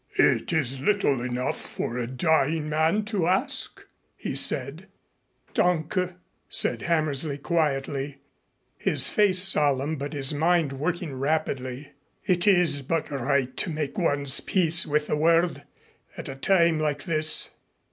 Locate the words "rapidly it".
11.13-12.47